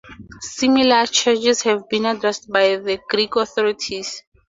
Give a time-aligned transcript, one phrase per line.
[0.39, 4.23] Similar charges have been addressed by the Greek authorities.